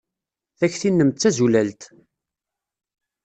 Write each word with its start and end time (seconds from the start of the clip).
Takti-nnem 0.59 1.09
d 1.11 1.15
tazulalt. 1.17 1.81